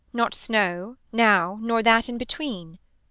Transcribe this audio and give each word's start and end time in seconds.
Not 0.13 0.33
snow 0.33 0.97
now 1.11 1.59
nor 1.61 1.83
that 1.83 2.09
in 2.09 2.17
between. 2.17 2.79